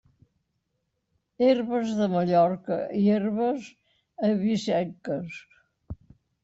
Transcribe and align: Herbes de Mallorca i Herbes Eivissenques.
Herbes 1.47 1.93
de 1.99 2.07
Mallorca 2.15 2.81
i 3.01 3.05
Herbes 3.19 3.69
Eivissenques. 4.31 5.41